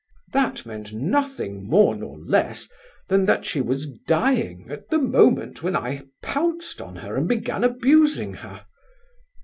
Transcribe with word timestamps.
That 0.33 0.65
meant 0.65 0.93
nothing 0.93 1.63
more 1.67 1.95
nor 1.95 2.17
less 2.17 2.67
than 3.07 3.27
that 3.27 3.45
she 3.45 3.61
was 3.61 3.85
dying 4.07 4.65
at 4.71 4.89
the 4.89 4.97
moment 4.97 5.61
when 5.61 5.75
I 5.75 6.05
pounced 6.23 6.81
on 6.81 6.95
her 6.95 7.15
and 7.15 7.27
began 7.27 7.63
abusing 7.63 8.33
her. 8.33 8.65